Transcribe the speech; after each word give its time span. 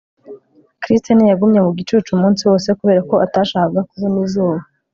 Christine 0.83 1.23
yagumye 1.31 1.59
mu 1.65 1.71
gicucu 1.77 2.09
umunsi 2.13 2.41
wose 2.49 2.69
kubera 2.79 3.01
ko 3.09 3.15
atashakaga 3.25 3.81
kubona 3.89 4.17
izuba 4.25 4.61